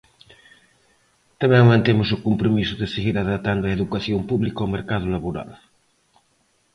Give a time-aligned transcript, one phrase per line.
[1.41, 5.51] Tamén mantemos o compromiso de seguir adaptando a educación pública ao mercado laboral.